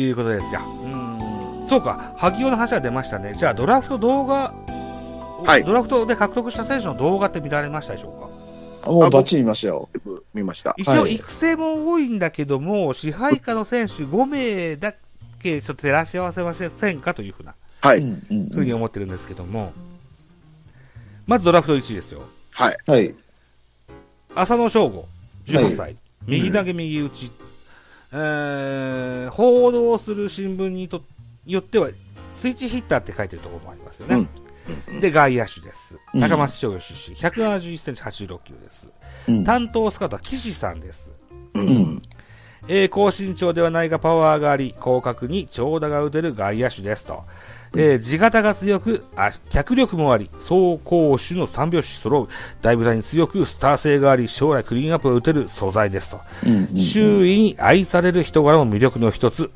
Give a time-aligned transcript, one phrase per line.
[0.00, 0.60] いうことですよ。
[0.82, 1.66] うん。
[1.66, 3.34] そうか、萩尾の話が出ましたね。
[3.36, 4.54] じゃあ、ドラフト動画、
[5.44, 8.90] はいドラフトで獲得した選手の動画って見られましたでしょうか？
[8.90, 9.88] もうバッチリ見ましたよ。
[10.32, 10.74] 見ました。
[10.78, 14.94] 一応、はい育成も多いんだけども、支配下の選手5名だ
[15.42, 18.00] けちょっと照らし合わせませんかというふうな、はい。
[18.00, 19.72] ふうに思ってるんですけども、
[21.26, 22.22] まずドラフト1位ですよ。
[22.52, 22.76] はい。
[22.86, 23.14] はい。
[24.34, 25.06] 浅野翔吾、
[25.46, 27.30] 18歳、はい右投げ右打ち、
[28.18, 31.02] えー、報道する新聞にと
[31.44, 31.90] よっては、
[32.34, 34.26] スイッチヒッターって書いてるところもありますよね。
[35.00, 35.98] で、外野手です。
[36.14, 38.88] うん高松商業出身、171センチ86キロです。
[39.28, 41.12] うん担当スカウトは岸さんです。
[41.54, 41.60] う。
[41.60, 42.02] うんん。
[42.68, 47.24] えー高身長ではないがパワーがあり、広角に長打が打てる外野手ですと。
[47.74, 52.28] えー地型が強く、あ脚力もあり、走攻守の三拍子揃う、
[52.62, 56.20] 大舞台に強く、スター性があり、将来クリーンアップを打てる素材ですと。
[56.46, 59.50] うんうん周囲に愛される人柄も魅力の一つ、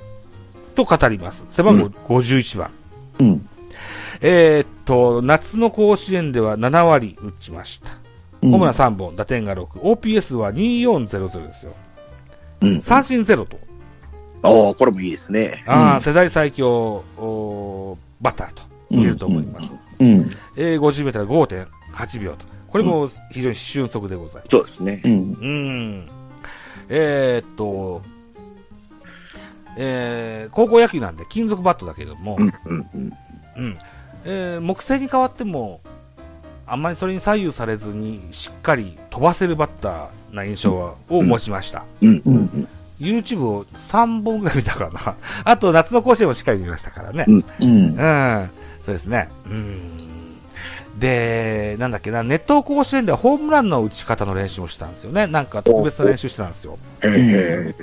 [0.75, 1.45] と語ります。
[1.49, 1.87] 背番号
[2.19, 2.71] 51番。
[3.21, 3.49] うん。
[4.23, 7.91] えーっと、夏の甲子園では7割打ちました。
[8.43, 9.67] うんホームラン3本、打点が6。
[9.81, 11.73] OPS は2400ですよ。
[12.63, 12.83] うん。
[12.83, 13.59] 三振ゼロと。
[14.43, 15.63] おー、これもいいですね。
[15.67, 19.75] ああ、うん世代最強おーバッターと言えると思います。
[19.99, 20.31] うん。
[20.57, 22.47] えー、50メートル5.8秒と。
[22.69, 24.49] これも非常に俊足でございます。
[24.51, 25.09] そうですねう。
[25.09, 25.13] ん。
[25.13, 25.15] う
[25.47, 26.09] ん。
[26.89, 28.03] えーっと、
[29.77, 32.55] えー、高校野球なんで金属バットだけども、うん。
[32.67, 32.87] うん。
[32.95, 33.13] うん。
[33.57, 33.79] うん。
[34.25, 35.81] えー木製に変わっても、
[36.67, 41.85] あんまりそれに左右されずに、しっかり飛ばせるバッターな印象はを持ちました。
[42.01, 42.17] うん。
[42.19, 42.69] ううんん。
[43.01, 45.15] YouTube を3本ぐらい見たかな。
[45.45, 47.25] あと、夏の甲子園もしっかり見ましたからね。
[47.29, 47.69] うんうん。
[47.69, 48.51] うん。
[48.85, 49.29] そうですね。
[49.47, 49.97] うん。
[50.99, 55.27] で、なんだっけな、熱湯甲子園ではホームランの打ち方の練習をしてたんですよね。
[55.27, 56.79] なんか特別な練習してたんですよ。
[57.03, 57.75] ええ。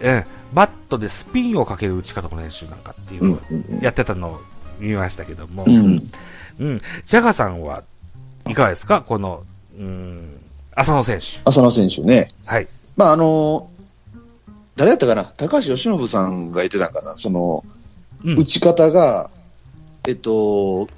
[0.00, 3.82] ええ、バットでスピンをかける打ち方の練習なんかっていううんのを。
[3.82, 4.40] やってたのを
[4.80, 5.64] 見ましたけども。
[5.66, 6.10] うん。
[6.58, 6.78] うん。
[6.78, 7.84] ジャガさんは
[8.48, 9.00] いかがですか？
[9.02, 9.42] この、
[9.78, 10.40] うん、
[10.74, 11.26] 浅野選手。
[11.44, 12.28] 浅野選手ね。
[12.46, 12.68] はい。
[12.96, 13.70] まあ、あの、
[14.76, 15.24] 誰やったかな？
[15.24, 17.16] 高橋由伸さんが言ってたんかな？
[17.16, 17.64] その、
[18.24, 19.30] うん打ち方が、
[20.06, 20.88] えっと、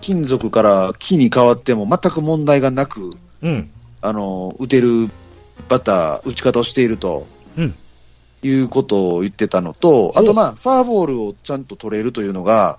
[0.00, 3.10] 金属から木に変わっても全く問題がなく、
[3.42, 3.70] うん。
[4.00, 5.08] あの、打てる
[5.68, 7.26] バッター、打ち方をしていると。
[7.56, 7.74] うん
[8.42, 12.78] いうことを言ってたのと、あとまあ、ファーボールをちゃんと取れるというのが、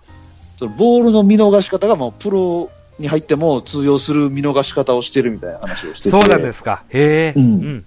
[0.56, 2.70] そのボールの見逃し方がもうプロ
[3.00, 6.10] に入っても通用する見逃し方をしてるみたいな話をしてて。
[6.12, 6.86] そうなんですか。
[6.90, 7.34] へえ。
[7.36, 7.86] うんうん。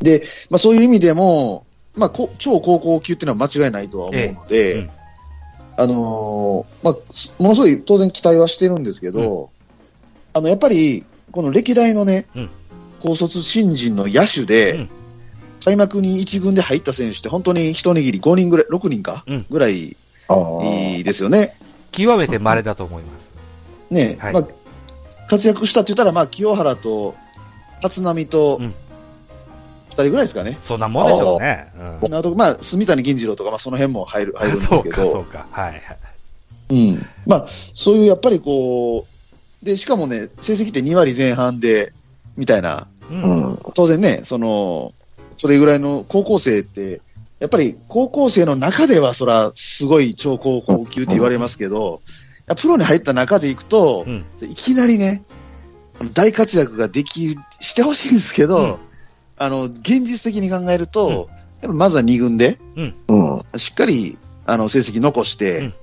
[0.00, 1.66] で、まあそういう意味でも、
[2.00, 4.80] まあこ超高校級っていうのは間違いないとは思うので、ええ。
[4.80, 4.90] うん。
[5.76, 9.50] あのーまあ、すものすごい当然期待はしてるんですけど、
[10.32, 12.50] あの、やっぱり、この歴代のね、うん。
[13.00, 14.90] 高卒新人の野手で、うん。
[15.64, 19.46] 開幕に1軍で入った選手って本当に一握り5人ぐらい、6人か、うん。
[19.48, 19.96] ぐらい。
[20.28, 21.56] ですよね。
[21.92, 23.30] 極めて稀だと思います。
[23.90, 24.32] ね、はい。
[24.34, 24.48] まあ、
[25.28, 27.14] 活躍したって言ったら、まあ、清原と
[27.82, 28.66] 立浪とうん。
[28.66, 28.89] 2
[30.02, 30.58] 人ぐらいですかね。
[30.66, 31.72] そんなもんでしょうね。
[32.02, 32.14] うん。
[32.14, 35.46] あと、まあ、住谷銀次郎とか、まあ、その辺も入る、入るんですけど、そうか。
[35.50, 35.80] はいはい。
[36.70, 37.06] うん。
[37.26, 39.06] まあ、そういうやっぱりこ
[39.62, 41.92] う、で、しかもね、成績って2割前半で、
[42.36, 43.22] みたいな、うん。
[43.22, 43.58] うん。
[43.74, 44.92] 当然ね、その、
[45.36, 47.00] それぐらいの高校生って、
[47.38, 52.02] やっぱり高校生の中ではそら、すごい超高校級って言われますけど、
[52.46, 54.24] やプロに入った中でいくと、うん。
[54.42, 55.22] いきなりね、
[56.14, 58.76] 大活躍ができ、してほしいんですけど、うん
[59.40, 61.30] あの、現実的に考えると、
[61.62, 63.40] やっぱまずは2軍で、うん。
[63.56, 65.74] しっかり、あの、成績残して、うん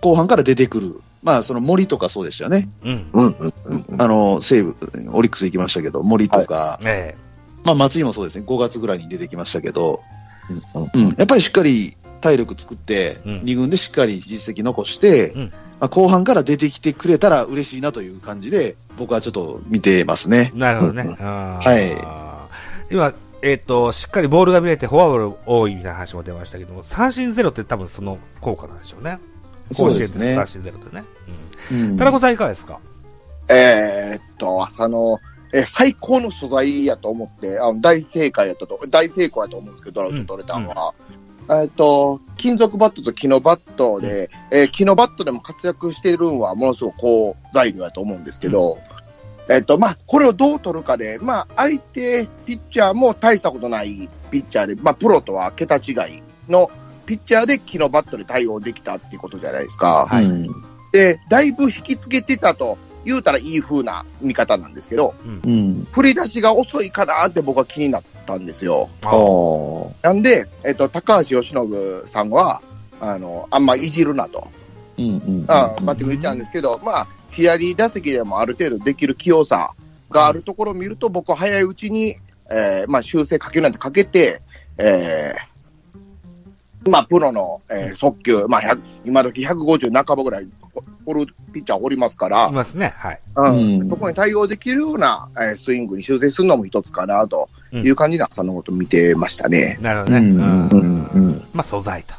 [0.00, 1.00] 後半から出てくる。
[1.24, 2.68] まあ、その森とかそうでしたよね。
[2.84, 3.52] うん。
[3.98, 4.76] あの、西武、
[5.12, 7.16] オリックス行きましたけど、森とか、え
[7.64, 10.00] まあ、松井もそうですね、5月ぐらいに出てきましたけど、
[10.74, 15.42] うんうん、やっぱりしっかり体力作って、うん2軍でしっかり実績残して、うん
[15.80, 20.52] まあ、後半から出てきてくれたら嬉しいなという感じで、僕はちょっと見てますね。
[20.54, 21.02] えなるほどね。
[21.02, 22.37] うんはい。
[22.90, 23.12] 今、
[23.42, 29.18] えっ、と、しっかりボールが見れてフォアボール多いみたいな話も出ましたけども、三振ゼロって多分その効果なんでしょうね。
[29.70, 30.46] そうですね甲子園三。
[30.46, 31.04] 振ゼロってね。
[31.70, 31.96] うんうん。
[31.98, 32.80] 田中さんいかがですか？
[33.50, 35.18] えーっと、朝の、
[35.52, 40.94] えー最高の素材やと思って、あの大正解やったと、大成功やと思うんですけど、ドラフト取れたのは。
[41.50, 48.78] えーっと、金属バットと木のバットで、えー木のバットでも活躍しているのはものすごく好材料やと思うんですけど、
[49.48, 56.70] えーっと、まあ、これをどう取るかで、まあ、相手ピッチャーも大したことないピッチャーで、まあ、プロとは桁違いの
[57.06, 60.06] ピッチャーで木のバットで対応できたっていうことじゃないですか。
[60.06, 65.86] はいうんで、だいぶ引きつけてたと言うたらいい風な見方なんですけど、うん。
[65.92, 68.88] 振り出しが遅いかなって僕は気になったんですよ。
[69.02, 70.12] あああ。
[70.12, 72.62] なんで、えっと、高橋由伸さんは、
[73.00, 74.48] あの、あんまいじるなと、
[75.46, 79.74] バッティング言ったんですけど、まあ、左打席でもある程度できる器用さ
[80.10, 82.16] があるところを見ると、僕は早いうちに、
[82.50, 84.42] えーまあ、修正かけなんてかけて、
[84.78, 90.48] えーまあ、プロの、えー速球、まあ、100今時150半ばぐらい
[91.06, 92.94] おるピッチャーおりますからい、ますね。
[92.96, 93.20] はい。
[93.34, 99.78] うんうんそこに対応できるような、えースイングに修正するのも一つかなという感じで朝のこと見てましたね。
[99.80, 100.18] なるほどね。
[100.18, 101.48] うんうんうんうん。
[101.52, 102.14] まあ、素材と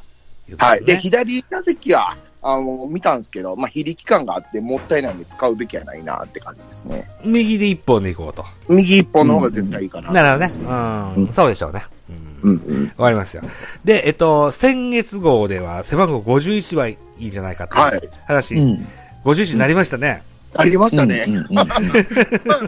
[0.49, 0.85] いうことはい。
[0.85, 0.99] で、ね。
[0.99, 7.09] 左打席は、あの、見たんですけど、まあ、非力感があってもったいないんで使うべきはないなって感じですね。
[7.23, 8.45] 右で一本でいこうと。
[8.69, 10.11] 右一本の方が絶対いいかな。
[10.11, 10.69] なるほどね。
[10.69, 11.25] うん。
[11.25, 11.83] うんそうでしょうね。
[12.09, 12.51] うん。
[12.51, 12.85] うんうん。
[12.97, 13.43] わかりますよ。
[13.83, 18.87] で、えっと、先月号では背番号51はいいんじゃないかとはいいう話、うん。
[19.25, 20.23] 51になりましたね。
[20.55, 21.25] ありましたね。
[21.51, 21.65] まあ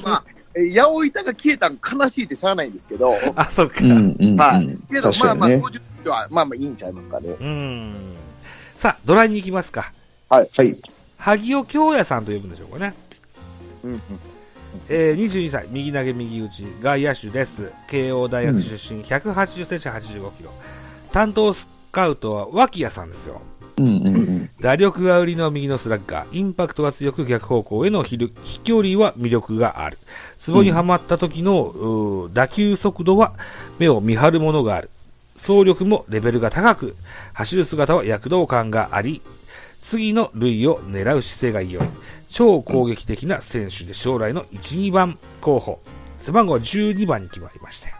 [0.04, 0.24] まあ、
[0.54, 3.84] え八百板が消えたん悲しいってしゃあないんですけど、あ、そうか。
[3.84, 4.36] うんうんうん。
[4.36, 4.78] はい。
[4.92, 5.82] けど、まあまあ、確かにね。
[6.04, 7.30] 50は、まあまあいいんちゃいますかね。
[7.40, 8.21] うん。
[8.82, 9.94] さあ、ドライに行きますか。
[10.28, 10.50] はい。
[11.20, 12.96] 萩尾京也さんと呼ぶんでしょうかね。
[13.84, 14.02] うんうん。
[14.90, 17.72] えー、22歳、右投げ右打ち、外野手です。
[17.88, 20.52] 慶応大学出身、180センチ85キロ。
[21.12, 23.44] 担当スカウトは脇谷さんですよ。
[23.78, 24.50] うんうんうん。
[24.60, 28.18] 打力が売りの右のスラッガー、インパクトが強く逆方向への飛
[28.64, 30.00] 距離は魅力がある。
[30.40, 33.34] ツボにはまった時の、うー打球速度は
[33.78, 34.90] 目を見張るものがある。
[35.42, 36.96] 走力もレベルが高く、
[37.34, 39.22] 走る姿は躍動感があり、
[39.82, 41.84] 次の塁を狙う姿勢が良い。
[42.30, 45.80] 超攻撃的な選手で将来の1、2番候補。
[46.20, 47.96] 背番号は12番に決まりましたよ。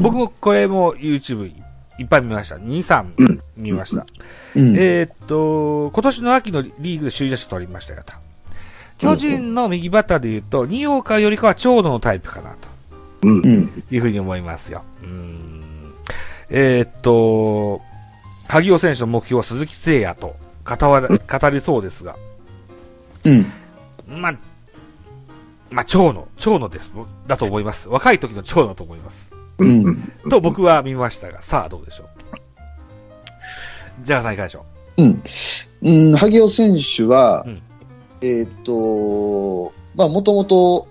[0.00, 1.52] 僕もこれも YouTube
[1.98, 2.56] いっぱい見ました。
[2.56, 4.06] 2、3見ました。
[4.54, 4.76] うん。
[4.76, 8.12] えーっと、今年の秋のリーグで首位打者取りましたよと。
[8.98, 12.74] 巨人の右バッターで言うと、二岡よりかは長野のタイプかなと。
[13.26, 14.82] いうふうに思いますよ。
[15.02, 15.53] うーん。
[16.56, 17.82] えーっと、
[18.46, 22.16] 萩尾選手の目標は鈴木誠也と語われ 語りそうですが、
[23.24, 23.46] うん。
[24.06, 24.34] まあ、
[25.68, 26.92] まあ、長野、長野です。
[27.26, 27.88] だと思います。
[27.88, 29.34] 若い時の長野だと思います。
[29.58, 30.12] うん。
[30.30, 32.06] と僕は見ましたが、さあどうでしょう。
[34.04, 34.64] ジャガーさんいかがでしょ
[34.96, 35.22] うん。
[35.82, 37.62] うん、萩尾選手は、うん
[38.20, 40.86] えーっと、まあ、もともと、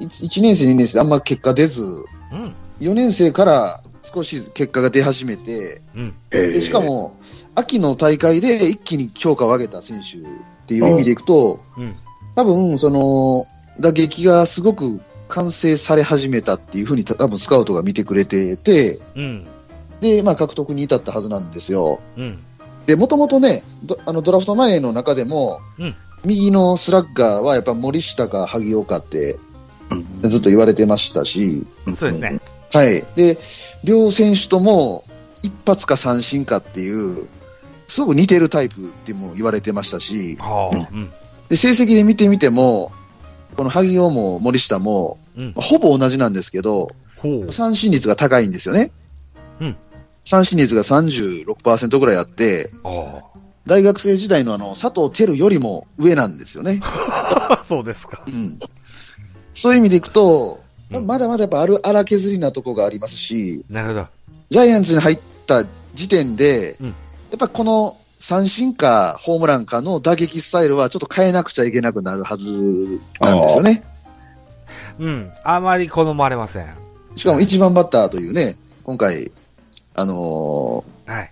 [0.00, 2.54] 1年生、2年生であんま結果出ず、ううん。
[2.80, 6.14] 4年生から少し結果が出始めて、うん。
[6.30, 7.16] でしか、も、
[7.54, 10.20] 秋の大会で一気に評価を上げた選手っ
[10.66, 11.96] ていう意味でいくと、うん。
[12.36, 13.46] 多分、その、
[13.80, 19.46] 打撃がすごく完成され始めたっていうふうに多分スカウトが見てくれてて、うん。
[20.00, 22.00] で、まあ獲得に至ったはずなんですよ。
[22.16, 22.38] うん。
[22.86, 29.38] で、もともとね、ドあのドラフト前の中でも、うん右のスラッガーはやっぱ森下か萩岡って
[30.22, 32.40] ずっと言われてましたし、そうですね。
[32.74, 33.06] はい。
[33.14, 33.38] で、
[33.84, 35.04] 両選手とも
[35.42, 37.28] 一発か三振かっていう、
[37.86, 40.88] すごく似てるタイプっても言われてましたし、はあ。
[40.92, 41.12] うん。
[41.48, 42.90] で、成績で見てみても、
[43.56, 45.52] この萩尾も森下も、うん。
[45.54, 46.90] ほぼ同じなんですけど。
[47.52, 48.90] 三振率が高いんですよね。
[49.60, 49.76] うん。
[50.24, 53.22] 三振率が36%ぐらいあって、あ
[53.66, 56.80] 大学生時代のあの、佐藤輝よりも上なんですよね。
[56.82, 57.62] あ。
[57.64, 58.24] そうですか。
[58.26, 58.58] うん。
[59.54, 60.63] そういう意味でいくと、
[60.98, 64.06] うんまだまだやっぱある荒削りなとこがありますし、なるほど。
[64.50, 65.64] ジャイアンツに入った
[65.94, 66.94] 時点で、うん
[67.30, 73.82] やっぱこの三振かホームランかの打撃スタイルはちょっと変えなくちゃいけなくなるはずなんですよね。
[75.00, 75.32] うん。
[75.42, 76.74] あまり好まれません。
[77.16, 79.32] しかも一番バッターというね、今回、
[79.94, 81.24] あのはい。
[81.24, 81.28] ー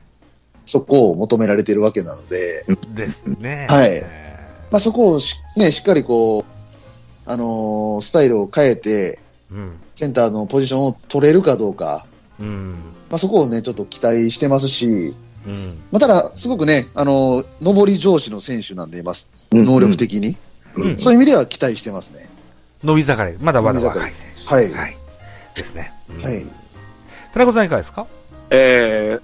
[0.67, 3.67] そこを求められてるわけなので、ですね。
[3.71, 4.05] はいえ
[4.71, 9.73] まあ、そこをし,、ね、しっかりこう、あのースタイルを変えて、ーうん。
[9.95, 12.07] センターのポジションを取れるかどうか、
[12.41, 12.71] うん。
[13.11, 15.15] まあ、そこをね、ちょっと期待してますし、
[15.47, 15.79] うん。
[15.91, 19.29] まあ、ただ、すごくね、あのー上り上司の選手なんでいます。
[19.53, 20.37] 能力的に。
[20.75, 20.99] うん。
[20.99, 22.29] そういう意味では期待してますね。
[22.83, 23.39] 伸び盛り。
[23.41, 24.55] まだまだ若い選手。
[24.55, 24.97] はいはい。
[25.55, 25.93] ですね。
[26.09, 26.47] うんはい。
[27.33, 28.07] 田中さんいかがですか？
[28.51, 29.23] えー、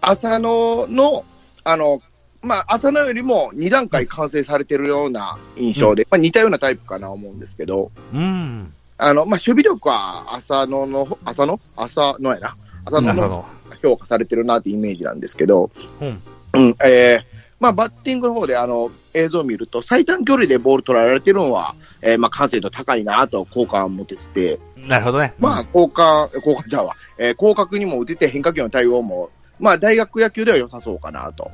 [0.00, 1.24] 浅野の、
[1.64, 2.00] あの、
[2.42, 8.72] まあ、浅野よりも2段階完成されてるような印象で、まあ、似たようなタイプかなと思うんですけど、うん。
[8.98, 11.60] あの、まあ、守備力は浅野の、浅野？
[11.76, 12.56] 浅野やな。
[12.86, 13.44] 浅野の。
[13.82, 16.22] 評価されてるなってイメージなんですけど、うん。
[16.54, 17.24] うん、えー、
[17.60, 25.34] まあ、バッティングの方であの、映像を見ると、最短距離でボール取られてるのは、えー、まあ、完成度高いなと好感を持ててて、なるほどね。
[25.38, 26.96] まあ、交換、交換ちゃうわ。
[27.18, 31.50] えー、広角にも打てて変化球の対応も、まあ、大学野球では良さそうかなと。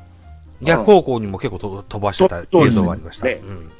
[0.60, 3.26] 逆方向にも結構と飛ばしてた映像がありました。
[3.26, 3.70] ねうん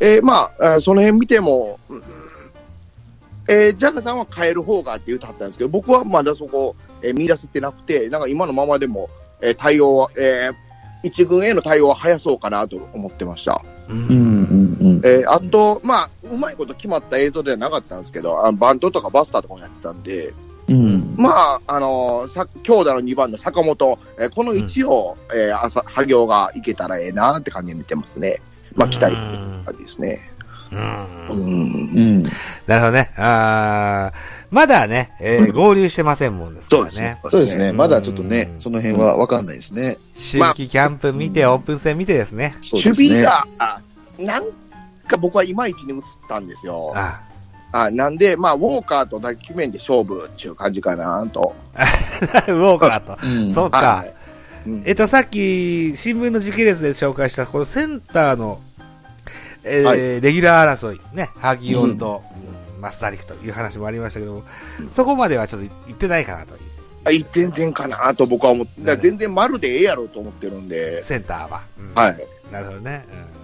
[0.00, 2.02] えー、まあ、その辺見ても、うん
[3.50, 10.54] えー、ジャガさんは変える方がって言うとはったんですけど、僕はまだそこ、えー見出せてなくて、なんか今のままでも、えー対応は、えー
[11.02, 13.60] 一軍への対応は早そうかなと思ってました。
[13.88, 13.92] う。
[13.92, 15.02] うんんうんうん。
[15.04, 20.32] えーあと、まあ、うまいこと決まった映像ではなかったんですけど、あバントとかバスターとかもやってたんで、
[20.68, 21.16] うん。
[21.16, 28.40] まあ、あのーさ、強打の2番の坂本、えーこの位置を、えー朝、波行がいけたらええなって感じで見てますね。
[28.76, 29.16] まあ、期待
[29.76, 30.30] ですね。
[30.72, 30.76] う。
[30.76, 31.90] うんん。
[31.94, 32.22] うん。
[32.66, 33.12] なるほどね。
[33.16, 37.20] あーまだね、えー合流してませんもんですからね。
[37.28, 37.72] そうですね。
[37.72, 39.98] まだちょっとねう、んその辺はわかんないですね。
[40.16, 42.56] 周期キャンプ見て、まあオープン戦見てですね。
[42.60, 43.08] そうですね。
[43.08, 43.80] 守備が、あ
[44.18, 44.44] なん
[45.06, 46.92] か僕はいまいちに映ったんですよ。
[46.96, 47.20] あ
[47.72, 51.54] あなんで、まあ、ウォーカーと打球面で勝負っていう感じかなと。
[52.48, 53.18] ウォーカーと。
[53.24, 54.14] うんそうかはい。
[54.66, 58.60] うんえっと、さっき、新聞の時系列で紹介した、このセンターの、
[59.64, 62.50] えーはいレギュラー争い、ね、萩尾と、うん
[62.80, 64.42] マスタリクという話もありましたけども、
[64.88, 66.60] そこまではちょっと行ってないかなという、
[67.04, 71.62] あい全然かなと僕は思って、全然丸でええやろうと思ってるんで、センターは。
[71.78, 72.26] うんはい。
[72.50, 73.04] なるほどね。
[73.12, 73.40] うん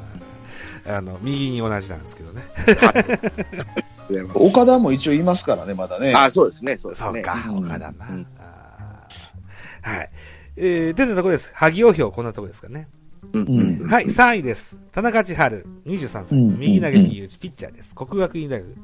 [0.88, 2.42] あの、右に同じなんですけどね。
[4.34, 6.14] 岡田も一応いますからね、まだね。
[6.14, 7.12] あ、そうですね、そうですね。
[7.12, 7.92] そうか、うん岡田な。
[9.82, 10.10] はい。
[10.56, 11.50] えー、出たところです。
[11.54, 12.88] 萩尾票、こんなところですかね。
[13.88, 14.78] はい、3位です。
[14.92, 16.26] 田中千春、23歳。
[16.32, 17.94] うん右投げ右打ち、ピッチャーです。
[17.94, 18.76] 国学院大学。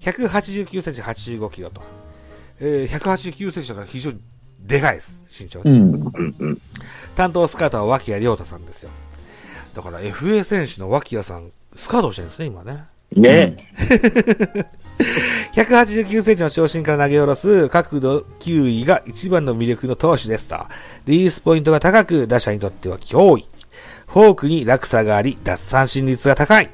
[0.00, 1.82] 189センチ85キロと。
[2.60, 4.20] えー、189センチだから非常に
[4.60, 5.62] でかいです、身長。
[5.64, 6.60] うん。
[7.16, 8.90] 担当スカートは脇谷亮太さんですよ。
[9.74, 12.86] だから FA 選手の脇谷さん、スカートをしてるんですね、今ね。
[13.12, 13.72] ね
[15.54, 20.56] 189センチの長身から投げ下ろす角度球威が一番の魅力の投手ですと。
[21.06, 23.46] リリースポイントが高く、打者にとっては脅威。
[24.08, 26.70] フォークに落差があり、奪三振率が高い。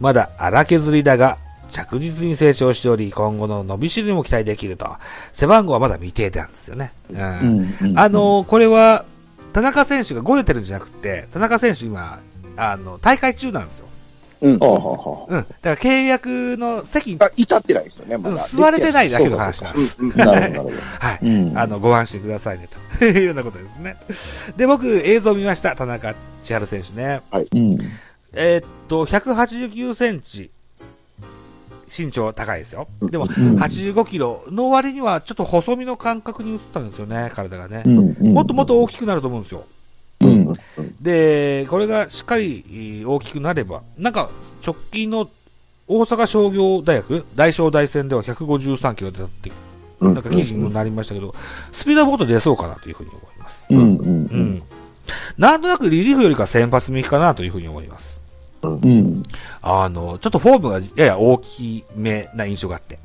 [0.00, 1.38] まだ荒削りだが、
[1.70, 4.96] 着実に成長しており、今後の伸びしろにも期待できると。
[5.32, 6.92] 背番号はまだ未定なんですよね。
[7.10, 7.18] うん。
[7.18, 9.04] うんうんあ、のーこれは、
[9.52, 12.20] 田中選手が5出てるんじゃなくて、田中選手今、
[12.56, 13.87] あの、大会中なんですよ。
[14.40, 14.52] うん。
[14.52, 14.58] うん。
[14.58, 18.46] だから契約の席に、あ至ってないですよね、まうんだ。
[18.46, 19.96] 座れてないだけの話なんです。
[20.00, 20.76] なるほど、なるほど。
[20.98, 21.18] はい。
[21.22, 22.68] うんあの、ご安心くださいね、
[22.98, 23.96] と いうようなことですね。
[24.56, 25.74] で、僕、映像見ました。
[25.74, 26.14] 田中
[26.44, 27.20] 千春選手ね。
[27.32, 27.78] うん。
[28.34, 30.50] えーっと、189センチ。
[31.90, 32.86] 身長高いですよ。
[33.00, 37.82] でも、ん85キロの割には、ちょっと細身の感覚に移ったんですよね、体がね。
[38.20, 39.64] もっともっと大きくなると思うんですよ。
[40.20, 40.54] うん。
[41.00, 44.30] で、これがしっかりえー大きくなれば、なんか、
[44.66, 45.28] 直近の
[45.86, 49.50] 大阪商業大学、大商大戦では153キロ出たって、
[50.00, 51.34] うんなんか記事にもなりましたけど、
[51.72, 53.66] スピードはもっと出そうかなというふうに思います。
[53.70, 53.78] うん。
[53.78, 53.82] う。
[53.82, 54.62] うんん。
[55.36, 58.22] なんとなくリリーフよりか先発向きかなというふうに思います。
[58.62, 59.22] うん。
[59.62, 62.98] あの、ちょっとフォームがやや大きめな印象があって、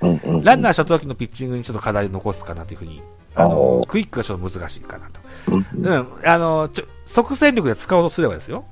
[0.00, 3.02] うんうんランナーした時のピッチングにちょっと課題を残すかなというふうに、
[3.34, 5.20] あの、クイックがちょっと難しいかなと。
[5.48, 6.06] うんうん。
[6.24, 8.64] あの、ちょ、即戦力で使おうとすればですよ。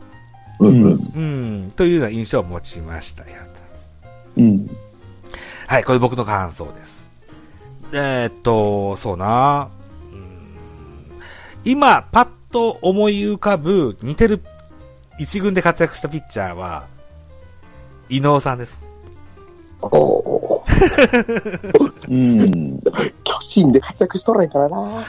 [0.60, 1.72] うんうんうん。
[1.76, 3.48] というような印象を持ちましたよ。
[4.38, 4.70] うん。
[5.66, 7.10] はい、これ僕の感想です。
[7.92, 9.68] えーっと、そうな、
[10.12, 10.56] うん、
[11.64, 14.42] 今、パッと思い浮かぶ似てる
[15.18, 16.86] 一軍で活躍したピッチャーは、
[18.08, 18.84] 伊能さんです。
[19.80, 20.62] おー
[22.08, 22.80] うん。
[23.48, 25.04] 巨人で活躍しとらんからな。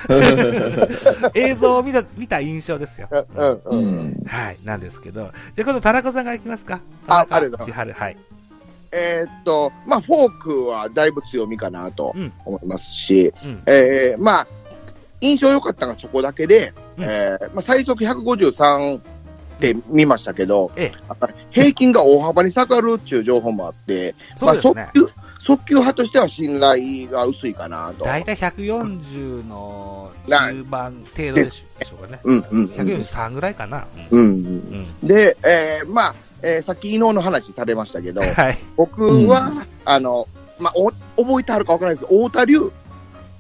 [1.36, 3.10] 映像を見た、見た印象ですよ。
[3.12, 4.00] うんううん。
[4.12, 4.24] ん。
[4.26, 5.32] はい、なんですけど。
[5.56, 6.80] じゃあ今度田中さんからいきますか。
[7.08, 8.18] あありがとうござ千春、はい。
[8.92, 13.62] えーっと、まあ、フォークはだいぶ強みかなとうん思いますし、うん。
[13.66, 14.48] えーまあ、
[15.22, 19.02] 印象良かったのがそこだけで、うんえーまあ、最速153っ
[19.60, 21.10] て見ましたけど、ええ
[21.52, 24.74] 平均が大幅に下がるっていう情報もあって、そうですね。
[24.76, 24.92] まあ、
[25.40, 28.04] 速球、派としては信頼が薄いかなと。
[28.04, 32.20] だいたい140の中盤程度でしょうかね。
[32.24, 33.88] うんうんうん143ぐらいかな。
[34.12, 34.28] うんうん
[35.02, 35.08] うん。
[35.08, 38.58] で、えーまあ、えーさっき伊能の話されましたけど、はい。
[38.76, 40.28] 僕は、あの、
[40.60, 40.92] まあ、お
[41.24, 42.72] 覚えてあるかわからないですけど、太田龍、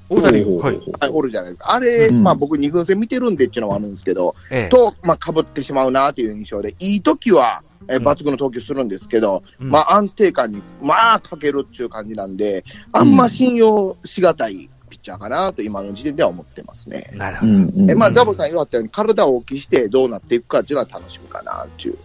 [0.09, 0.79] 大谷はい。
[0.99, 1.73] はいおるじゃないですか。
[1.73, 4.69] あれ、うんまあ僕二軍戦見てるんでっていうのはあるんですけど、ええ。
[4.69, 17.11] と、まあ被ってしまうなという印象で、いい時は、え抜群の投球するんですけど、うんまあ安定感に、まあかけるっていう感じなんで、あんま信用しがたいピッチャーかなと今の時点では思ってますね。
[17.13, 17.51] なるほど。
[17.51, 17.73] うん。
[17.75, 21.97] うんえまあザボさん言われたように体を大きしてどうなっていくかっていうのは楽しみかなっていう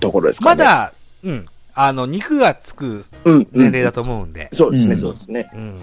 [0.00, 0.64] ところですかね。
[0.64, 0.92] まだ、
[1.24, 1.46] うん。
[1.74, 5.50] あの、肉がつくうん、うん年齢だと思うんで、そうですね、うんそうですね。
[5.54, 5.78] うん。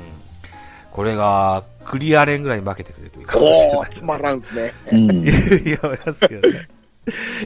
[0.96, 3.90] これが、クリアレンぐらいに負けてくれるといいかもしれない。
[4.02, 4.74] おまらんですね。
[4.94, 5.28] うん。
[5.28, 6.70] いや、思いますけどね。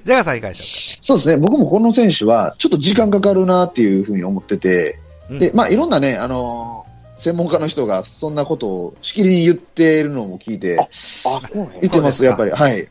[0.06, 1.38] ジャガーさんいかがでしそうですね。
[1.38, 5.00] 僕もこの選手は、ちょっと時間かかるなっていうふうに思ってて、
[5.32, 6.90] うんで、まあ、いろんなね、あのー
[7.20, 12.52] 専門家の人がそんなことをしきりに言っているのも聞いて、あ、そうなんや言ってます、やっぱり。
[12.52, 12.80] はい。
[12.80, 12.88] うん。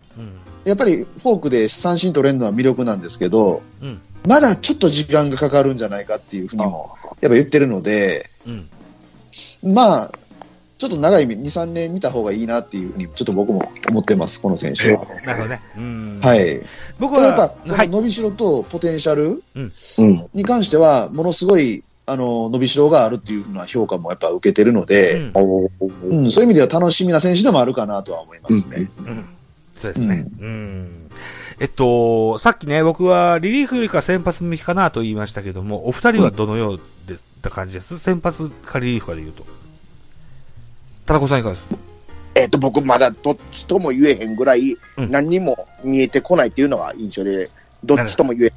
[0.66, 4.02] やっぱりフォークで三振取れるのは魅力なんですけど、うん。
[4.26, 6.90] まだちょっと時間がかかるんじゃないかっていうふうにも、
[7.22, 8.68] やっぱ言ってるので、うん。
[9.62, 10.12] まあ、
[10.78, 15.04] ちょっと長い目、2、3年見た方がいいなっていうふうに、ちょっと僕も思ってます、この選手は。
[15.24, 15.60] なるほどね。
[15.76, 16.20] うん。
[16.22, 16.60] はい。
[16.98, 19.72] 僕はただやっぱ、、伸びしろとポテンシャルうん。
[20.34, 25.68] に関しては、ものすごい、あの、伸びしろがあるっていうふうな評価もやっぱ受けてるのうで、んお
[26.10, 28.88] うん、そういう意味では楽しみな選手でもあるかなとは思いますね。
[28.98, 29.24] うん
[29.78, 30.26] そうですね。
[30.40, 31.10] うん。
[31.60, 39.46] えっと、さっきね、僕はリリーフよりか先発向きかなと言いましたけども、お二人はどのようでった感じです、先発かリリーフかで言うと。
[41.08, 41.64] 田中さんいかがです？
[42.34, 47.46] えっと、僕まだどっちとも言えへんぐらい、うん何にも見えてこないっていうのが印象で、
[47.82, 48.52] どっちとも言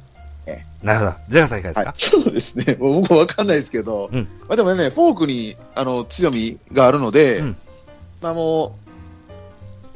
[0.46, 1.12] えなるほど。
[1.30, 2.76] ジャガーさんいかがですか、そうですね。
[2.78, 7.56] もう僕わかんないですけど、うんまあでもね、フォークに、あの、強みがあるので、うん
[8.20, 8.76] まあも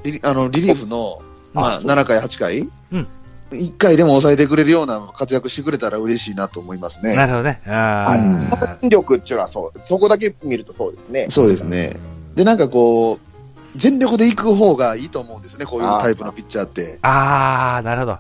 [0.03, 1.21] う、リリあの、リリーフの、
[1.53, 3.07] まあ、そう7回、8回、うん
[3.53, 7.15] 1回でも抑えてくれるような活躍してくれたら嬉しいなと思いますね。
[7.15, 7.63] なるほどね。
[7.67, 11.27] あうんー戦力っていうのはそう、そこだけ見るとそうですね。
[11.29, 11.97] そうですね。
[12.37, 16.99] で、なんかこう、全力で行く方がいいと思うんですね、こういうタイプのピッチャーって。
[17.03, 18.19] あー、なるほど。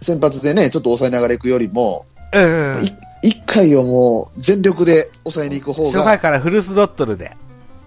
[0.00, 2.84] 先発でね、ちょっと抑えながら行くよりも、うん。
[2.84, 7.36] い1回をもう全力で抑えに行く方初が、回からフルスロットルで。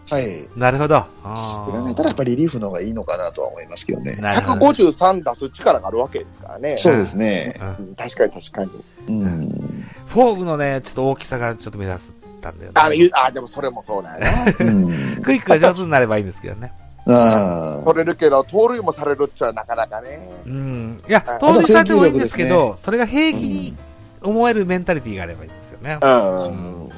[0.09, 0.49] はい。
[0.57, 1.05] なるほど。
[1.23, 4.15] あ考えたらやっぱりリリーフの方がいいのかなとは思いますけどね。
[4.15, 4.65] なるほど。
[4.71, 6.75] 153出す力があるわけですからね。
[6.75, 7.53] そうですね。
[7.61, 8.71] うんうん確かに確かに。
[9.07, 9.85] うん。
[10.07, 13.09] フォークのね、ちょっと大きさがちょっと目立ったんだよね。
[13.13, 14.45] ああ、でもそれもそうだよな。
[14.59, 15.21] うん。
[15.21, 16.73] クイックが上手になればいいんですけどね。
[17.07, 20.19] あ取れるけど、盗塁もされるっちゃなかなかね。
[20.45, 21.03] うん。
[21.07, 23.77] いやあ、当然されてもいいんですけあど、それが平気に
[24.21, 25.97] 思えるメンタリティがあればいいんですよね。
[26.01, 26.89] うん。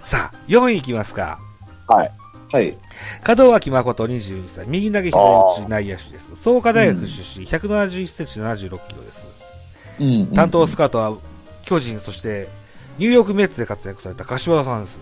[0.00, 1.38] さあ、4位いきますか。
[1.86, 2.12] はい。
[2.52, 2.56] あ。
[2.56, 2.76] はい。
[3.36, 6.34] 門脇誠22歳、右投げ左打ち内野手です。
[6.36, 9.26] 創価大学出身、171センチ76キロです。
[10.00, 10.26] うん。
[10.28, 11.12] 担当スカートは
[11.64, 12.48] 巨人、そして
[12.98, 14.98] ニューヨークメッツで活躍された柏田さんです。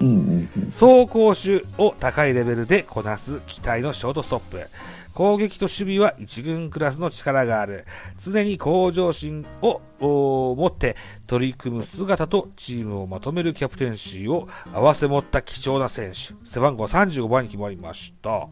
[0.00, 0.64] うんうんうん。
[0.66, 4.66] 走攻守を高いレベルでこなす期待のショートストップ。
[5.12, 7.84] 攻撃と守備は一軍クラスの力がある。
[8.18, 16.34] 常に向上心をお持って取り組む姿とチームをまとめるキャプテンシーを合わせ持った貴重な選手。
[16.48, 18.46] 背番号35番に決まりました。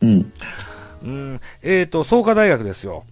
[0.00, 0.32] うん。
[1.04, 3.04] うん、えっ、と、創価大学ですよ。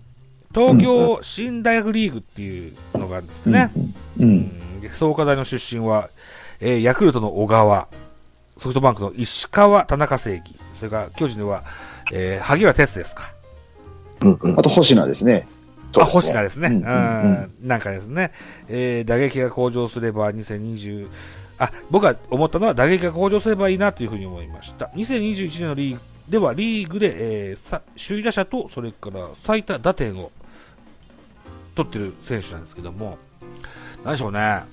[0.55, 3.71] 東京新大学リーグっていうのがあるんですね。
[4.19, 4.23] う。
[4.23, 6.11] うんんで創価大の出身は、
[6.61, 7.89] えーヤクルトの小川、
[8.57, 11.65] ソフトバンクの石川、田中正義、それから巨人では、
[12.13, 13.33] えー萩原哲ですか。
[14.23, 15.47] うんうんあと、星名ですね。
[15.99, 16.69] あ、星名ですね。
[16.69, 18.33] うんなんかですね、
[18.69, 21.09] えー打撃が向上すれば2020、
[21.59, 24.87] あ、僕が思ったのは打撃が向上すればいいなというふうに思いました。
[24.95, 30.31] 2021年のリーグでは、リーグで、えーさ首位打者と、それから最多打点を
[31.75, 33.19] 取ってる選手なんですけども、
[34.05, 34.39] 何でしょうね。
[34.39, 34.65] いわ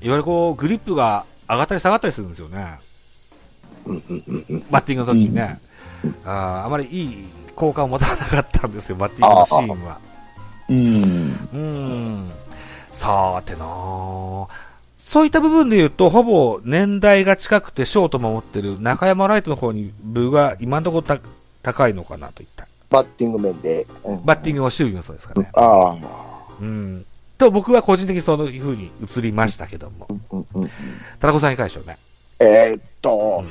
[0.00, 2.78] ゆるこう、グリップが上がったり下がったりするんですよね。
[4.70, 5.60] バッティングの時にね。
[6.24, 9.98] あーあまりいい効果を持たなかったんですよ、バッティングのシーンは。
[10.68, 10.76] うん。
[10.76, 12.32] うーん。
[12.92, 14.48] さーてなー
[14.98, 21.18] そういった部分で言うと、ほぼ年代が近くてショート守ってる中山ライトの方に部が今のところた
[21.62, 22.66] 高いのかなといった。
[22.90, 23.86] バッティング面で。
[24.04, 25.50] うんバッティングも守備もそうですかね。
[25.54, 25.96] ああ。
[26.60, 27.06] うん。
[27.38, 30.06] と僕は個人的にそういう風に映りましたけども。
[30.30, 30.70] うんうん
[31.20, 31.98] 田中さんいかがでしょうね？
[32.40, 33.48] えーっと、うん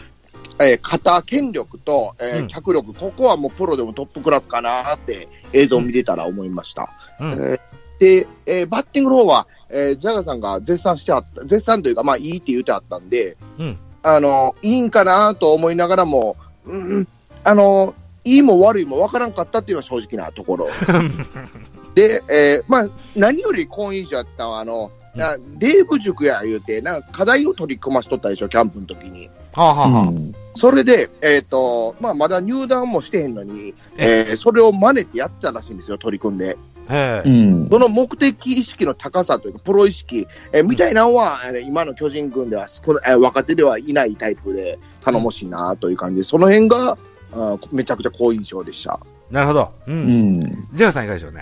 [0.60, 6.89] えー肩権力と、えーうん脚力、ここはもうプロでもトップクラスかなって映像を見てたら思いました。
[7.19, 7.32] うん。
[7.32, 7.60] えー
[8.00, 13.78] で、えーバッティングの方は、えージャガーさんが絶賛してあった、絶賛というか、まあいいって言ってあったんで、うん。
[14.02, 17.08] あの、いいんかなと思いながらも、うん、
[17.43, 17.93] あの、
[18.26, 20.86] いいも悪いも分からんかったっていうのは正直なところです。
[21.95, 29.29] で、えーまあ、何より好印象やったのは、あの、なデーブ塾や言うて、なんか課題を取り組ましとったでしょ、キャンプの時に。
[29.53, 30.12] はあ、はあはあ、
[30.56, 36.58] それで、えっ、と、まあ、まだ入団もしてへんのに、えーそれを真似てやってたらしいんですよ、取り組んで。
[36.89, 37.29] へえ。
[37.29, 37.69] うん。
[37.69, 46.97] その目的意識の高さというか、プロ意識、えーみたいなのは、えー今の巨人軍では少な、えー若手ではいないタイプで、頼もしいなという感じで、その辺が、
[47.34, 48.99] あーめちゃくちゃ好印象でした。
[49.34, 49.72] なるほど。
[49.88, 49.91] う。
[49.91, 50.41] うんん。
[50.74, 51.39] ジェラさんいかがでしょうね？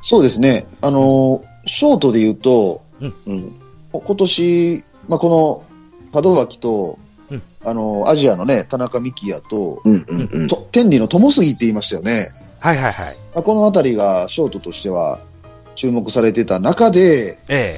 [0.00, 0.66] そうですね。
[0.80, 3.52] あの、ショートで言うと、うん。
[3.92, 5.64] 今年、まあ、こ
[6.12, 6.98] の門脇と、
[7.30, 10.46] うんあの、アジアのね、田中幹也と、うんうんうん。
[10.46, 12.30] と天理の友杉って言いましたよね。
[12.60, 13.14] はいはいはい。
[13.34, 15.18] まあ、このあたりがショートとしては
[15.74, 17.76] 注目されてた中で、え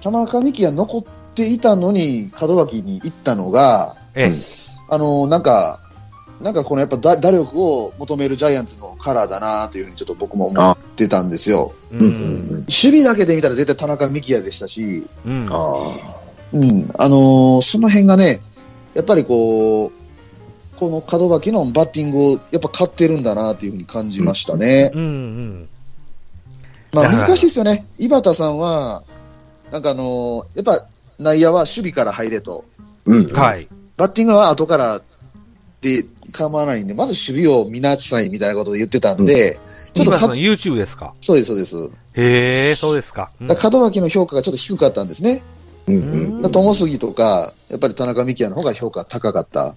[0.00, 1.04] 田中幹也残っ
[1.36, 4.32] っていたのに、門脇に行ったのが、ええ。
[4.88, 5.80] あの、なんか、
[6.40, 11.72] なんかこのやっぱ打打力を求めるジャイアンツのカラーだなというふうにちょっと僕も思ってたんですよ。
[11.92, 12.50] ううんん。
[12.50, 15.48] 守備だけで見たら絶対田中幹也でしたし、うん。
[15.50, 18.40] あうん、あのーその辺がね、
[18.94, 24.90] やっぱりこう、この門脇のバッティングをやっぱ勝ってるんだなというふうに感じましたね。
[24.94, 25.02] うん。
[25.02, 25.68] うん。
[26.92, 27.84] まあだから難しいですよね。
[27.98, 29.02] 井端さんは、
[29.72, 30.86] なんかあのーやっぱ
[31.18, 32.64] 内野は守備から入れと。
[33.06, 33.26] うん。
[33.32, 33.68] はい。
[33.96, 35.02] バッティングは後から
[35.86, 39.58] で構わないんで、まず守備を見なさいみたいなことで言ってたんで、
[39.94, 41.14] ちょっと YouTube ですか？
[41.20, 41.90] そうです、そうです。
[42.14, 43.30] へえ、そうですか。
[43.40, 45.42] うん門脇の評価がちょっと低かったんですね。
[45.86, 46.00] うんう
[46.42, 49.76] うん友杉とか、やっぱり田中幹也の方が評価高かった。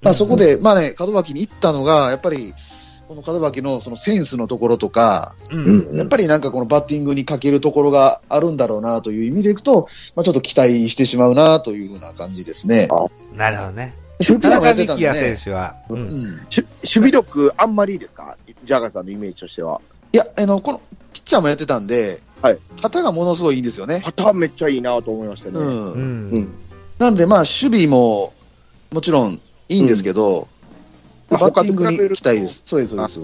[0.00, 2.54] まあそこで、まあね、門脇に行ったのが、やっぱり、
[3.08, 5.96] この門脇のそのセンスのところとか、うん。
[5.96, 12.88] やっぱりなんかこのバッティングにかけるところがあるんだろうなという意味でいくと、まあちょっと期待してしまうなというふうな感じですね。
[13.34, 13.94] なるほどね。
[14.20, 15.36] 守田中備もやってたん幹也選。
[15.44, 15.74] 手は。
[15.88, 15.94] う。
[15.94, 16.10] うん
[16.50, 18.36] 守備力あんまりいいですか？
[18.64, 19.80] ジャガーさんのイメージとしては。
[20.12, 20.80] いや、あの、この、
[21.12, 22.58] ピッチャーもやってたんで、はい。
[22.80, 24.00] 肩がものすごいいいんですよね。
[24.04, 25.58] パターンめっちゃいいなと思いましたね。
[25.58, 25.60] う。
[25.60, 25.92] うん。
[25.92, 26.48] うんん。
[26.98, 28.32] なので、まあ、守備も、
[28.90, 30.46] もちろんいいんですけど、うん
[31.30, 32.62] バッティングに期待です。
[32.64, 33.20] そうです、そうです。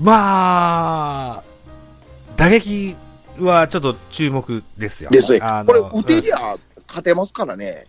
[0.00, 1.42] まあ、
[2.36, 2.96] 打撃
[3.38, 5.10] はちょっと注目ですよ。
[5.10, 5.62] ですねあ。
[5.62, 7.86] のこれ、打てうんりゃ勝てますからね。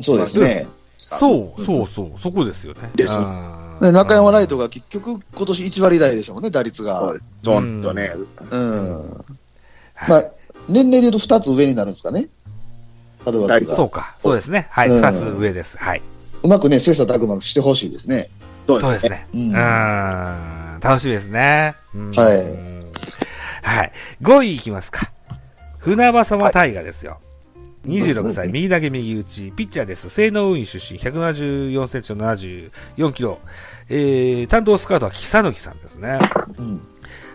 [0.00, 0.66] そうですね。
[0.98, 2.90] そう、そうそう、そこですよね。
[2.94, 3.12] です
[3.80, 7.18] 中山ライトが結局、今年1割台でしたもんね、打率がそうで。
[7.18, 7.24] す。
[7.44, 8.12] そうなんですよね。
[8.50, 9.24] うん。
[10.08, 10.24] まあ、
[10.68, 12.28] 年齢で言うと2つ上になるんですかね。
[13.24, 13.76] 門脇が。
[13.76, 14.66] そうか、そうですね。
[14.70, 15.78] はい、うん二つ上です。
[15.78, 16.02] はい。
[16.42, 18.30] うまくね、切磋琢磨してほしいですね。
[18.66, 19.08] そそうです。
[19.08, 19.26] ね。
[19.34, 20.80] ううんん。
[20.80, 21.74] 楽しみですね。
[21.94, 22.74] うんはい
[23.62, 23.92] はい。
[24.22, 25.10] 5位いきますか。
[25.78, 27.18] 船場様大河ですよ。
[27.84, 30.08] 26歳、右投げ右打ち、ピッチャーです。
[30.08, 33.38] 西能運輸出身、174センチと74キロ。
[33.88, 36.18] えー、担当スカウトは木佐木さんですね。
[36.58, 36.80] うん。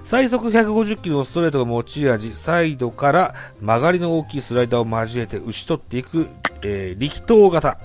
[0.04, 6.28] 最速150キロのストレートが持ち味、サイドから曲がりの大きいスライダーを交えて打ち取っていく、
[6.64, 7.78] えー力投型。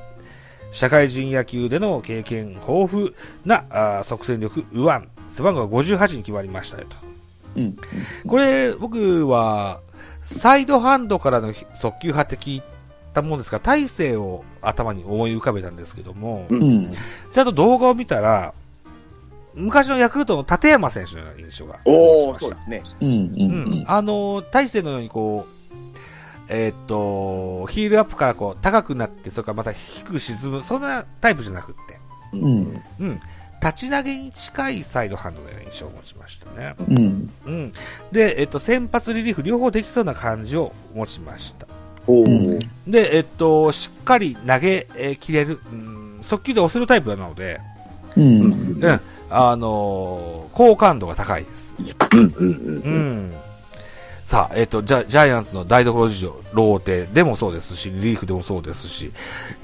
[0.73, 5.09] 社会人野球での経験豊富なあー即戦力、右腕。
[5.31, 6.97] 背番号が58に決まりましたよと。
[7.57, 7.77] うん。
[8.27, 9.81] これ、僕は、
[10.25, 12.63] サイドハンドからの速球派って聞い
[13.13, 16.95] たもんですが、体勢を頭に思い浮かべたんですけども、うんうん。
[17.31, 18.55] ちゃんと動画を見たら、
[19.55, 21.79] 昔のヤクルトの立山選手のような印象が。
[21.85, 22.83] おー、そうですね。
[23.01, 23.09] うん。
[23.09, 23.13] う。
[23.13, 23.85] うんん。
[23.87, 25.55] あの、大勢のようにこう、
[26.49, 31.99] えーっと、ヒールアップからこう、高くなって、それからまた低く沈む、そんなタイプじゃなくって、
[32.33, 32.83] うん。
[33.01, 33.21] うん。
[33.65, 36.75] 立ち投げに近いサイドハンドのような印象を持ちましたね。
[36.87, 37.31] うん。
[37.47, 37.73] うん。
[38.13, 41.67] で、えっと、先発リリーフ両方できそうな感じを持ちました。
[42.87, 47.59] で、えっと、しっかり投げ、えー切れる、うん、速球で押せるタイプなので、
[48.17, 48.21] う。
[48.21, 49.01] うんうん、
[49.31, 51.75] あのー好感度が高いです。
[52.13, 53.33] うんうんうん。
[54.27, 59.11] さあ、えっ、と、ジャジャイアンツの台所事情、ローテでもそうですし、リリーフでもそうですし、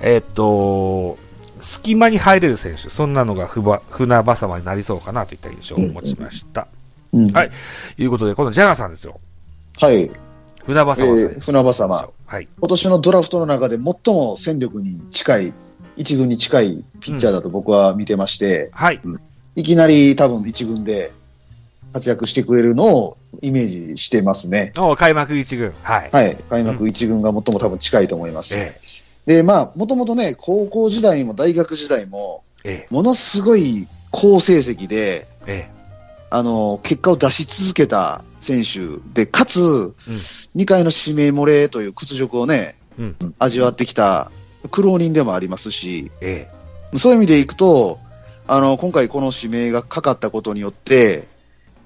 [0.00, 1.18] えっ、と、
[1.62, 6.66] 隙間に入れる選手、そんなのがふば船場様になりそうかなといった印象を持ちました。
[7.12, 7.32] うん。
[7.32, 7.50] はい。
[7.98, 9.20] いうことで、このジャガーさんですよ。
[9.78, 10.10] はい。
[10.64, 12.08] 船場様えー船場様。
[12.26, 12.48] はい。
[12.58, 15.52] 今年のドラフトの中で最も戦力に近い、
[15.96, 19.00] 一軍に近いピッチャーだと僕は見てまして、はい。
[19.56, 21.12] いきなり多分一軍で
[21.92, 24.72] 活躍してくれるのをイメージしてますね。
[24.78, 25.72] お開幕一軍。
[25.82, 26.10] はい。
[26.12, 26.36] はい。
[26.48, 28.58] 開幕一軍が最も多分近いと思います。
[28.58, 28.78] え
[29.26, 32.94] で、まあ、もともとね、高校時代も大学時代も、ええ。
[32.94, 35.80] ものすごい好成績で、ええ。
[36.30, 39.92] あの、結果を出し続けた選手で、かつ、うん。
[40.56, 43.16] 2回の指名漏れという屈辱をね、うん。
[43.38, 44.30] 味わってきた
[44.70, 46.48] 苦労人でもありますし、え
[46.96, 47.98] そういう意味でいくと、
[48.46, 51.28] あの、今回この指名がかかったことによって、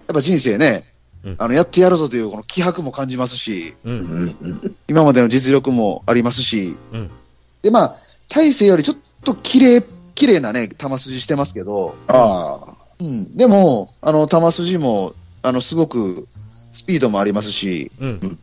[0.07, 0.85] やっぱ人生ね、
[1.25, 1.37] うん。
[1.39, 3.99] あの、やってやるぞというこの気迫も感じますし、えうん。
[3.99, 4.77] うんうん。
[4.89, 7.11] 今までの実力もありますし、うん
[7.65, 7.97] で、まあ、
[8.29, 9.83] 大勢よりちょっと綺麗、
[10.15, 12.75] 綺麗なね、球筋してますけど、ああ。
[13.01, 16.29] うん、でも、あの、球筋も、あの、すごく
[16.73, 18.39] スピードもありますし、うん。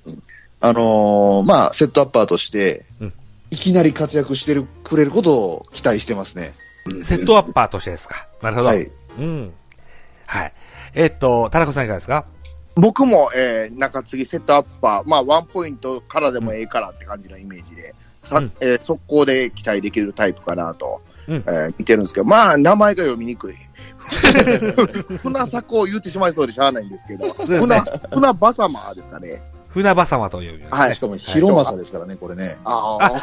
[0.59, 3.13] あのーまあ、セットアッパーとしてうん、
[3.49, 6.53] いきなり活躍してるくれることを期待してますね。
[7.03, 8.27] セットアッパーとしてですか。
[8.43, 8.67] なるほど。
[8.67, 8.91] はい。
[9.17, 9.53] うん。
[10.27, 10.53] はい。
[10.93, 12.25] えっと、田中さんいかがですか？
[12.75, 23.55] 僕も、えー、中継ぎセットアッパー、まあ、ワンポイントからでもええからって感じのイメージで、さうんえー速攻で期待できるタイプかなと、うんえー見てるんですけど、まあ、名前が読みにくい。
[25.17, 29.41] 船迫を言ってしまいそうでしゃあないんですけど、そうです船ね。、船バサマーですかね。
[29.73, 30.67] 船場様と呼びます、ね。
[30.69, 32.57] はいしかも、広政ですからね、これね。
[32.65, 33.21] ああ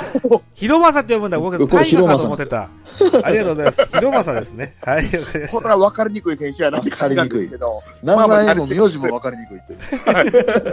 [0.54, 1.38] 広政って呼ぶんだ。
[1.38, 2.70] 僕、大河かと思ってた。
[3.24, 3.86] ありがとうございます。
[3.88, 4.74] 広政ですね。
[4.82, 5.76] はい、わかりましこれた。
[5.76, 9.78] は分かりにくい選手やなって感じなんですけど、名前も名字も分かりにくいという。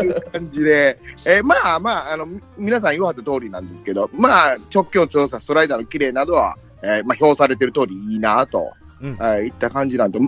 [0.05, 10.19] い う感じで、えーまあまあ、あの、み皆さん言わはった通りなんですけど、まあ、直球の調査、ストライダーの綺麗などは、えーまあ、評されてる通りいいなと、うんえーいった感じなんで、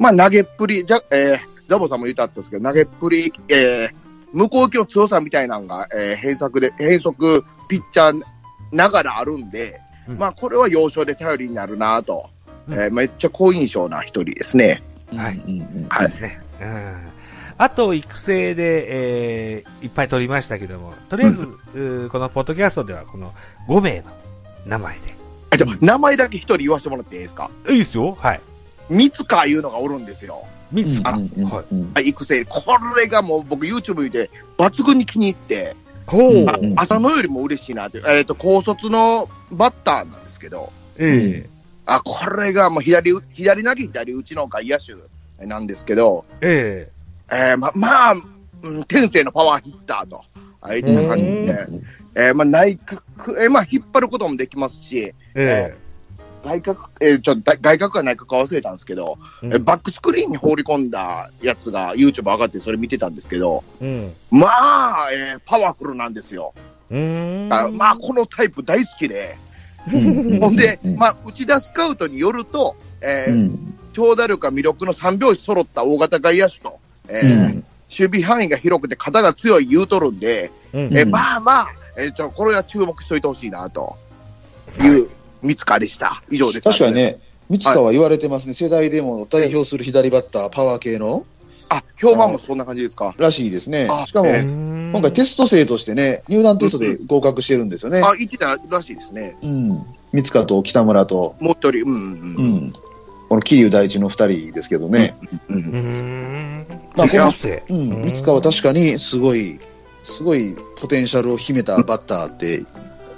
[0.00, 4.05] まあ、投げっぷり、じゃ、えーザボさんも言ったんですけど、投げっぷり、えー
[4.36, 8.22] 向こう向きの強さみたいなのが、えー変則で、変則ピッチャー
[8.72, 12.28] ながらあるんで、うんまあ、これは要所で頼りになるなと、
[12.68, 14.82] うんえーめっちゃ好印象な一人ですね。
[15.14, 15.40] はい
[16.08, 16.38] ですね。
[16.60, 16.94] うん。
[17.58, 23.32] あと、育成で、えー、いっぱい取りましたけども、とりあえず、うーこのポッドキャストでは、この
[23.68, 24.04] 5名の
[24.66, 24.96] 名前
[25.50, 27.50] あ、じゃあ名前だけ一人言わせてもらっていいですか？
[27.64, 27.72] で。
[27.72, 28.14] いいですよ。
[28.20, 28.40] はい。
[28.90, 30.44] 三塚いうのがおるんですよ。
[30.72, 31.12] 三つか。
[31.12, 31.44] うん
[31.94, 32.08] はい。
[32.08, 32.44] 育成。
[32.44, 32.60] こ
[32.96, 35.76] れがもう僕 YouTube 見て抜群に気に入って、
[36.06, 36.32] ほう。
[36.32, 41.48] うんあ浅野よりも嬉しいなって、えっ、と、高卒のバッターなんですけど、え
[41.86, 46.90] あ、これがもう左、左投げ左打ちの外野手なんですけど、え
[47.30, 47.34] え。
[47.34, 48.14] えーま、まあ、
[48.62, 50.22] うん天性のパワーヒッターと、
[50.60, 51.66] ああいった感じで、
[52.14, 53.02] えーまあ内角、
[53.40, 55.85] えーまあ引っ張ることもできますし、ええ
[56.46, 59.54] 外角、えーちょっとだ外角か内角か忘れたんですけど、うん。
[59.54, 64.12] えバックスクリーンに放り込んだやつが YouTube 上がってそれ見てたんですけど、うん。
[64.30, 66.54] まあ、えーパワフルなんですよ。
[66.90, 69.36] あまあ、このタイプ大好きで、
[69.92, 73.74] う んほんで、うんまあ、内田スカウトによると、えーうん。
[73.92, 76.78] 長打力が魅力の三拍子揃った大型外野手と、
[77.08, 77.64] えーうん。
[77.88, 80.80] 守備範囲が広くて肩が強い言うとるんで、うん。
[80.96, 83.96] えーうんまあまあ、えーちょこれは注目しといてほしいな、と
[84.80, 85.08] いう
[85.46, 86.22] 三塚でした。
[86.30, 86.60] 以上です。
[86.62, 86.94] 確かに。
[86.96, 91.24] ね、三塚は言われてますね、世代でも代表する左バッター、パワー系の
[91.68, 93.14] あ、評判もそんな感じですか？
[93.18, 94.06] らしいですねあ。
[94.06, 98.02] しかも、え今今回テスト生としてね、入団テストで合格してるんですよね。
[98.04, 99.36] あ、言ってたらしいですね。
[99.42, 99.82] うん。
[100.12, 101.96] 三塚と北村と、もう一人、うん、う。
[101.96, 102.72] うんん。
[103.28, 105.16] この桐生第一の二人ですけどね。
[105.48, 106.66] うんうーん。
[106.96, 108.02] まあこの生うん。
[108.04, 109.58] 三塚は確かにすごい、
[110.04, 112.62] すごいポテンシャルを秘めたバッターって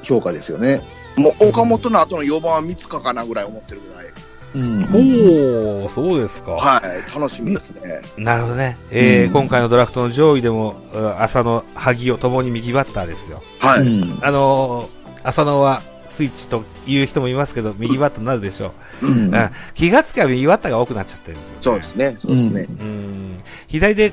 [0.03, 0.81] 評価ですよね。
[1.19, 4.07] もう岡本の後の4番は三塚かなぐらい思ってるぐらい。
[4.55, 5.83] うん。
[5.83, 6.53] おおそうですか。
[6.53, 8.01] はい、楽しみですね。
[8.17, 8.77] なるほどね。
[8.91, 13.43] えーうん今回のドラフトの上位でも、うん浅野、萩尾ともに右バッターですよ。
[13.61, 13.83] はい。
[13.83, 19.07] うんあのー浅野はスイッチという人もいますけど、右バッターになるでしょう。
[19.07, 21.61] うんうん気がつけば右バッターが多くなっちゃってるんですよ、ね。
[21.61, 22.67] そうですね、そうですね。
[22.69, 23.39] うん。
[23.67, 24.13] 左で、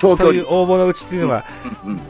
[0.00, 0.46] 東京にそういう。
[0.48, 1.44] 大物打ちっていうのは、
[1.84, 2.00] うんうん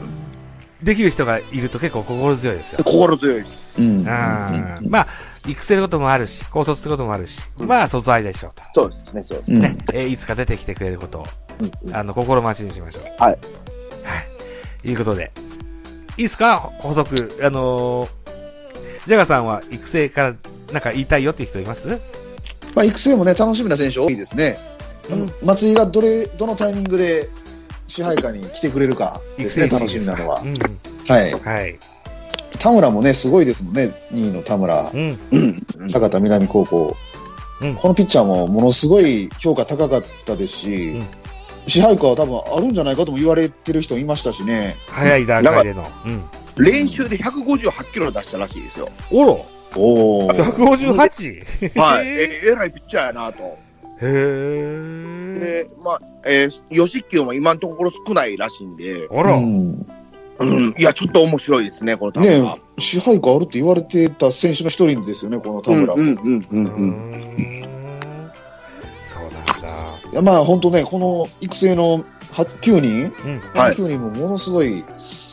[0.83, 2.83] できる人がいると結構心強いですよ。
[2.83, 3.81] 心強いです。
[3.81, 4.07] うん。
[4.07, 5.07] あーまあ、
[5.47, 8.63] 育成こともあるし、高卒ってこともあるし、うんまあ、卒愛でしょうと。
[8.73, 9.51] そうですね、そうです。
[9.51, 11.27] うんね、えーいつか出てきてくれることを、
[11.59, 13.03] うんうんあの、心待ちにしましょう。
[13.03, 13.19] はい。
[13.21, 13.37] はい。
[14.89, 15.31] いうことで。
[16.17, 16.71] いいですか？
[16.79, 17.39] 補足。
[17.41, 18.09] あのー、
[19.07, 20.35] ジャガさんは育成から
[20.71, 21.87] なんか言いたいよっていう人います？
[22.75, 24.57] まあ、育成もね、楽しみな選手多いですね。
[25.09, 27.29] うん松井がどれ、どのタイミングで
[27.89, 30.45] 支配下に来てくれるかですね、楽しみなのはう。
[30.45, 30.79] んうん。
[31.07, 31.33] はい。
[31.33, 31.77] はい。
[32.59, 34.97] 田村もね、すごいですもんね、2位の田村う。
[34.97, 35.19] ん。
[35.31, 35.89] うん。
[35.89, 36.95] 坂田南高校、
[37.61, 41.07] うんこのピッチャーもものすごい評価高かったですし、うん
[41.67, 44.75] 支配下は多分あるんじゃないかとも言われてる人いましたしね。
[44.87, 45.85] 早い段階での。
[46.05, 46.23] うん。
[46.57, 48.89] 練習で158キロ出したらしいですよ。
[49.11, 50.31] おろおお。
[50.31, 51.79] 158?
[51.79, 52.07] はい。
[52.07, 53.57] へ ええらいピッチャーやなと。
[54.05, 55.39] ー。
[55.39, 59.33] で、まあ、えー、吉球も今のところ少ないらしいんで、あら。
[59.35, 59.85] うん
[60.39, 60.73] うん。
[60.77, 62.39] いや、ちょっと面白いですね、この田村。
[62.39, 65.93] ね支配下あるって言われてた選手の一人ですよね、この田村。
[65.93, 66.89] うんうんうんううんうん。
[66.89, 68.31] ん。
[69.03, 70.09] そうなんだ。
[70.11, 73.39] いやまあ本当ね、この育成のは9人、うん。
[73.53, 74.83] はい9人もものすごい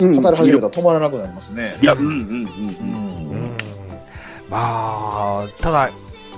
[0.00, 1.76] うん働き始めたら止まらなくなりますね。
[1.80, 2.46] いや、うんうんうんううん。
[3.30, 3.56] うんん
[4.48, 5.90] まあ、ただ、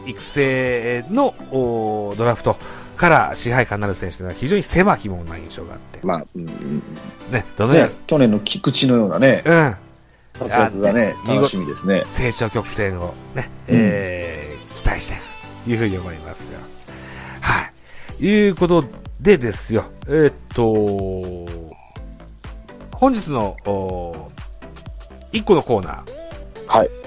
[0.08, 2.56] 育成のおドラフト
[2.96, 6.00] から支配下になる選手というのは非常に狭きものな印象があって。
[6.02, 6.82] まあ、うんうん
[7.30, 9.78] ね、どのようね、去年の菊池のようなね、な、
[10.38, 12.04] 活躍がね、楽しみですねうん、。
[12.04, 15.18] 成長曲線をね、うんえー、期待したい
[15.64, 16.58] というふうに思いますよ。
[17.40, 17.70] は
[18.20, 18.26] い。
[18.26, 18.84] いうこと
[19.20, 21.78] でですよ、えーっと、
[22.96, 24.30] 本日の、お
[25.32, 26.18] 一個のコーナー。
[26.66, 26.97] はい。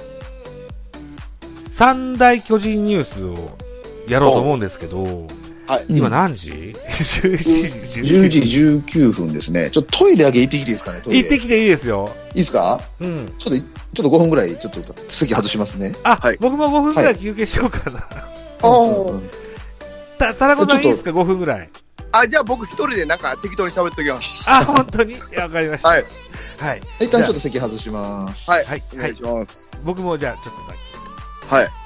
[1.82, 3.58] 三大巨人ニュースを
[4.08, 5.26] やろうと思うんですけど、
[5.66, 5.86] はい。
[5.90, 7.38] 今何時 ?10
[7.90, 8.40] 時10時
[8.84, 9.72] 19分ですね。
[9.72, 11.20] ちょっとトイレだけ行ってきていいですかね、トイレ。
[11.22, 12.14] い行ってきていいですよ。
[12.34, 12.82] いですか？
[13.00, 13.34] うん。
[13.40, 15.96] ちょっと、ちょっと5分ぐらい、ちょっと席外しますね。
[16.04, 18.08] あ、はい僕も5分くらい休憩しようかな。
[18.62, 19.30] あうん
[20.20, 21.70] た、たらこさんいいですか ?5 分ぐらい。
[22.12, 24.44] あ、じゃあ僕一人でなんか適当に喋っときます。
[24.46, 25.16] あ、本当に？
[25.36, 25.88] わかりました。
[25.88, 26.06] はい。
[26.60, 26.82] はい。
[27.00, 28.52] 一旦ちょっと席外します。
[28.52, 28.66] はい。
[28.66, 29.72] はいお願いします。
[29.84, 30.91] 僕もじゃあ、ちょっとだけ。
[31.52, 31.81] はい。